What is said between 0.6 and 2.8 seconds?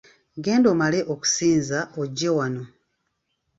omale okusinza ojje wano.